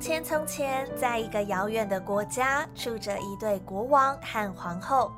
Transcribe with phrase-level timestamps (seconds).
[0.00, 5.12] 从前，从前，在一个遥远的国家，住着一对国王和皇后。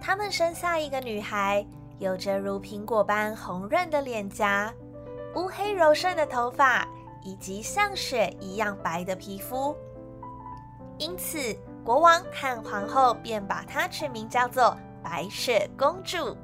[0.00, 1.66] 他们生下一个女孩，
[1.98, 4.72] 有着如苹果般红润的脸颊，
[5.34, 6.86] 乌黑柔顺的头发，
[7.24, 9.76] 以及像雪一样白的皮肤。
[10.98, 11.38] 因此，
[11.84, 16.36] 国王和皇后便把她取名叫做白雪公主。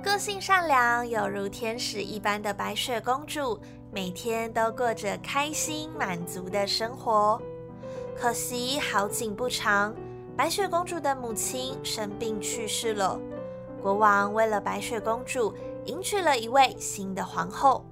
[0.00, 3.58] 个性善良，有如天使一般的白雪公主，
[3.94, 7.40] 每天都过着开心满足的生活。
[8.16, 9.94] 可惜好景不长，
[10.36, 13.16] 白雪公主的母亲生病去世了。
[13.80, 17.84] 国王为了白雪公主，迎娶了一位新的皇后。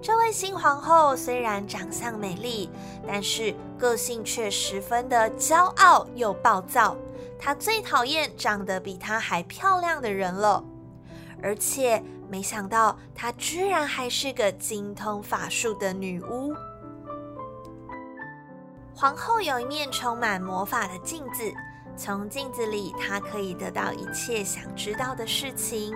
[0.00, 2.70] 这位新皇后虽然长相美丽，
[3.04, 6.96] 但是个性却十分的骄傲又暴躁。
[7.40, 10.62] 她最讨厌长得比她还漂亮的人了。
[11.42, 16.52] 而且没想到，她居然还是个精通法术的女巫。
[18.94, 21.50] 皇后有一面充满魔法的镜子，
[21.96, 25.94] 从镜子里，她可以得到一切想知道的事情。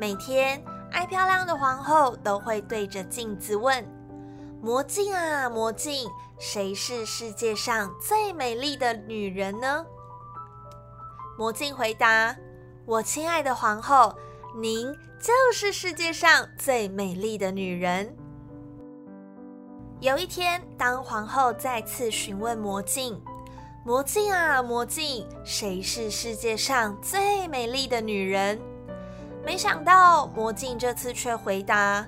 [0.00, 0.60] 每天，
[0.90, 3.86] 爱漂亮的皇后都会对着镜子问
[4.60, 9.86] ：“魔镜啊，魔镜，谁是世界上最美丽的女人呢？”
[11.38, 12.34] 魔镜回答
[12.86, 14.12] ：“我亲爱的皇后。”
[14.56, 14.86] 您
[15.18, 18.14] 就是世界上最美丽的女人。
[19.98, 23.20] 有一天，当皇后再次询问魔镜
[23.84, 28.60] ：“魔镜啊，魔镜，谁是世界上最美丽的女人？”
[29.44, 32.06] 没想到，魔镜这次却回答：“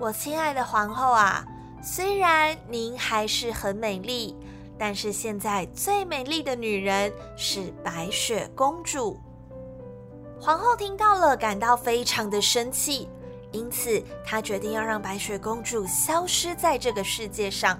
[0.00, 1.44] 我亲爱的皇后啊，
[1.82, 4.34] 虽然您还是很美丽，
[4.78, 9.20] 但是现在最美丽的女人是白雪公主。”
[10.44, 13.08] 皇后听到了，感到非常的生气，
[13.52, 17.78] 因此她决定要让白雪公主消失在这个世界上。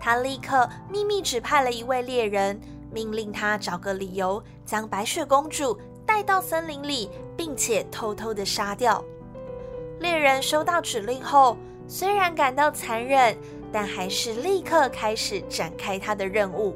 [0.00, 2.58] 她立刻秘密指派了一位猎人，
[2.90, 9.04] 命令他找个理由将白雪公主带到森林里，并且偷偷的杀掉。
[10.00, 13.36] 猎人收到指令后，虽然感到残忍，
[13.70, 16.74] 但还是立刻开始展开他的任务。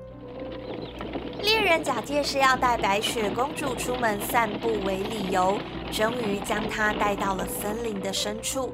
[1.43, 5.59] 猎人假借是要带白雪公主出门散步为理由，
[5.91, 8.73] 终于将她带到了森林的深处。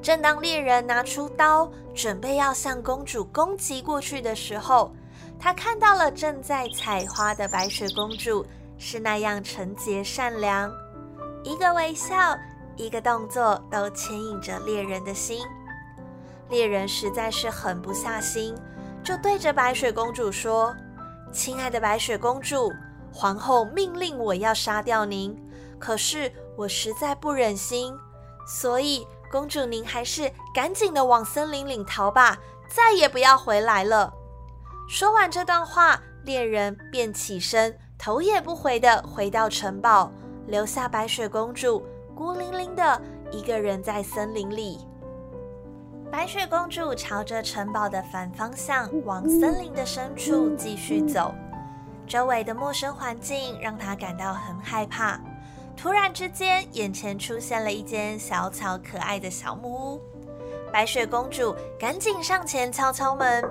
[0.00, 4.92] 正当猎人拿出刀，准备要向公主攻击过去的时候，
[5.38, 8.46] 他看到了正在采花的白雪公主，
[8.78, 10.72] 是那样纯洁善良，
[11.44, 12.16] 一个微笑，
[12.76, 15.44] 一个动作都牵引着猎人的心。
[16.48, 18.54] 猎人实在是狠不下心，
[19.04, 20.74] 就对着白雪公主说。
[21.32, 22.72] 亲爱的白雪公主，
[23.12, 25.36] 皇后命令我要杀掉您，
[25.78, 27.94] 可是我实在不忍心，
[28.46, 32.38] 所以公主您还是赶紧的往森林里逃吧，
[32.68, 34.12] 再也不要回来了。
[34.88, 40.10] 说完这段话，猎人便起身，头也不回的回到城堡，
[40.48, 44.80] 留下白雪公主孤零零的一个人在森林里。
[46.10, 51.32] 白雪公主朝着城堡的反方向往森林的深处继续走，
[52.04, 55.20] 周围的陌生环境让她感到很害怕。
[55.76, 60.00] 突然之间，眼前出现了一间小巧可爱的小木屋。
[60.72, 63.44] 白雪公主赶紧上前敲敲门，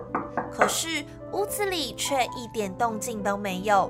[0.52, 3.90] 可是屋子里却一点动静都没有。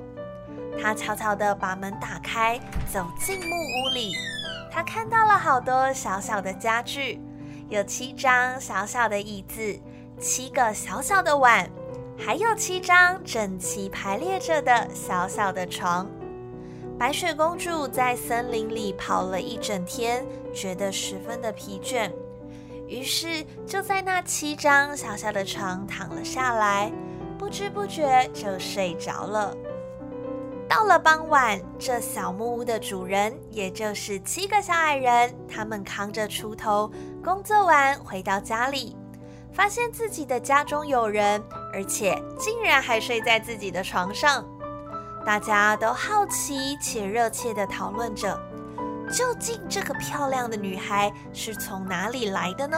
[0.80, 2.60] 她悄悄地把门打开，
[2.94, 4.14] 走进木屋里，
[4.72, 7.20] 她看到了好多小小的家具。
[7.70, 9.80] 有七张小小的椅子，
[10.20, 11.70] 七个小小的碗，
[12.18, 16.10] 还有七张整齐排列着的小小的床。
[16.98, 22.12] 白雪公主在森林里跑了一整天，觉得十分的疲倦，
[22.88, 26.92] 于是就在那七张小小的床躺了下来，
[27.38, 29.56] 不知不觉就睡着了。
[30.70, 36.92] 到了傍晚，这小木屋的主人，也就是七个小矮人，他们扛着锄头，
[37.24, 38.96] 工作完回到家里，
[39.52, 41.44] 发现自己的家中有人，
[41.74, 44.46] 而且竟然还睡在自己的床上。
[45.26, 48.40] 大家都好奇且热切地讨论着，
[49.12, 52.78] 究竟这个漂亮的女孩是从哪里来的呢？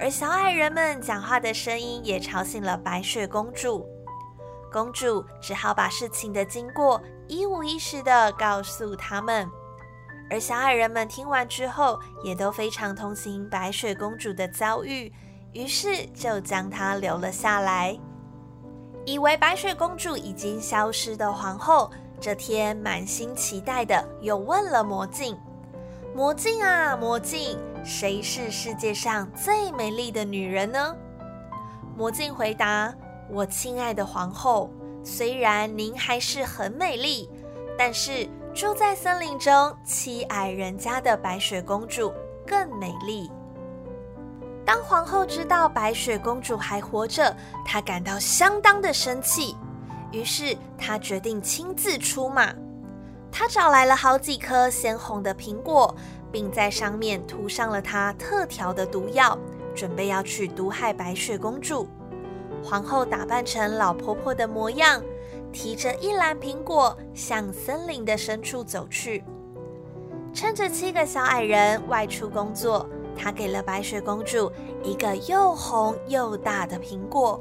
[0.00, 3.86] 而小矮人们讲话的声音也吵醒了白雪公主。
[4.72, 9.48] 公主只好把事情的经过一五一十的告诉他们，
[10.30, 15.12] 而小矮人们听完之后，也都非常同情白雪公主的遭遇，
[15.52, 17.98] 于是就将她留了下来。
[19.04, 21.90] 以为白雪公主已经消失的皇后，
[22.20, 25.38] 这天满心期待的又问了魔镜
[26.12, 30.96] ：“魔镜啊，魔镜，谁是世界上最美丽的女人呢？”
[31.96, 32.92] 魔镜回答
[33.28, 34.70] ：“我亲爱的皇后，
[35.02, 37.28] 虽然您还是很美丽，
[37.76, 42.12] 但是住在森林中七矮人家的白雪公主
[42.46, 43.30] 更美丽。”
[44.64, 47.34] 当皇后知道白雪公主还活着，
[47.64, 49.56] 她感到相当的生气，
[50.10, 52.52] 于是她决定亲自出马。
[53.30, 55.94] 她找来了好几颗鲜红的苹果，
[56.32, 59.38] 并在上面涂上了她特调的毒药，
[59.74, 61.88] 准备要去毒害白雪公主。
[62.68, 65.00] 皇后打扮成老婆婆的模样，
[65.52, 69.22] 提着一篮苹果向森林的深处走去。
[70.34, 72.84] 趁着七个小矮人外出工作。
[73.18, 74.52] 他给了白雪公主
[74.82, 77.40] 一个又红又大的苹果。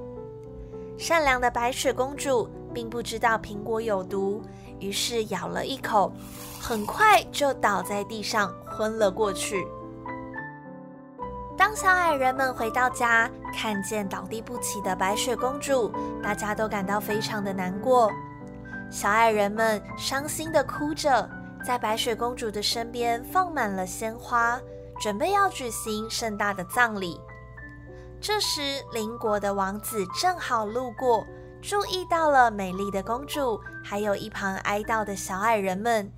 [0.97, 4.41] 善良的白雪公主并不知道苹果有毒，
[4.79, 6.13] 于是咬了一口，
[6.61, 9.67] 很快就倒在地上昏了过去。
[11.75, 15.91] 当小矮人们回到家，看见倒地不起的白雪公主，
[16.23, 18.09] 大家都感到非常的难过。
[18.89, 21.29] 小矮人们伤心的哭着，
[21.65, 24.57] 在白雪公主的身边放满了鲜花。
[25.01, 27.19] 准备要举行盛大的葬礼，
[28.21, 31.27] 这时邻国的王子正好路过，
[31.61, 36.09] 注意到了美丽的公主，还有一旁哀悼的小矮人们。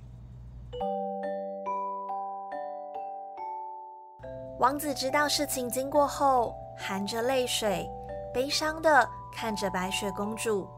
[4.58, 7.88] 王子知道事情经过后，含着泪水，
[8.34, 10.68] 悲伤的看着白雪公主。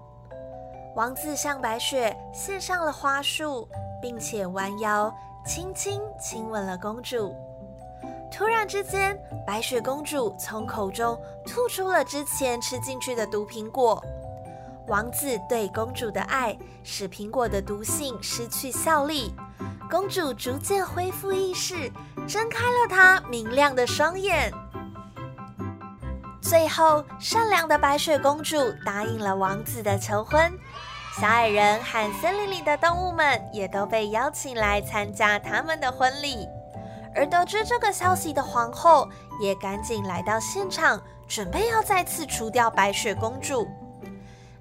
[0.95, 3.67] 王子向白雪献上了花束，
[4.03, 5.11] 并且弯腰
[5.47, 7.35] 轻轻亲吻了公主。
[8.31, 14.05] 突然之间，白雪公主从口中吐出了之前吃进去的毒苹果。
[14.89, 19.35] 王子对公主的爱使苹果的毒性失去效力，
[19.91, 21.91] 公主逐渐恢复意识，
[22.29, 24.53] 睁开了她明亮的双眼。
[26.41, 28.57] 最后，善良的白雪公主
[28.87, 30.53] 答应了王子的求婚。
[31.21, 36.47] 小矮人和森林里的动物们也都被邀请来参加他们的婚礼。
[37.15, 39.09] 而得知这个消息的皇后
[39.41, 43.67] 也赶紧来到现场，准备要再次除掉白雪公主。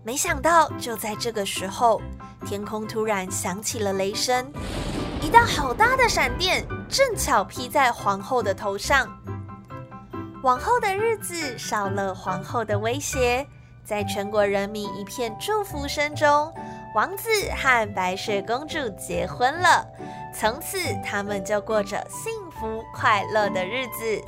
[0.03, 2.01] 没想到，就在这个时候，
[2.47, 4.51] 天空突然响起了雷声，
[5.21, 9.05] 一道好大的闪电正巧劈在皇后的头上。
[10.43, 13.45] 往后的日子少了皇后的威胁，
[13.83, 16.53] 在全国人民一片祝福声中，
[16.95, 19.85] 王子和白雪公主结婚了。
[20.33, 24.23] 从此，他们就过着幸福快乐的日子。